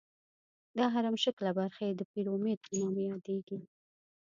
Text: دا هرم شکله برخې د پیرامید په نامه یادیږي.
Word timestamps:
دا 0.77 0.85
هرم 0.93 1.15
شکله 1.23 1.51
برخې 1.59 1.87
د 1.93 2.01
پیرامید 2.11 2.59
په 2.65 2.71
نامه 2.81 3.01
یادیږي. 3.09 3.57